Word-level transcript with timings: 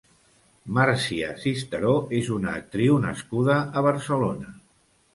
Màrcia 0.77 1.29
Cisteró 1.43 1.93
és 2.23 2.33
una 2.39 2.57
actriu 2.63 3.01
nascuda 3.07 3.63
a 3.83 3.89
Barcelona. 3.93 4.61